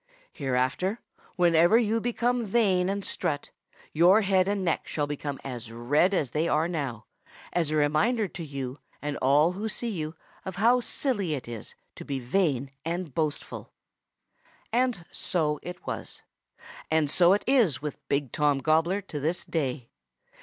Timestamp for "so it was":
15.11-16.23